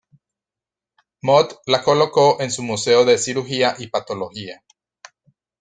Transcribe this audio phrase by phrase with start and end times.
[1.21, 4.63] Mott la colocó en su museo de cirugía y patología.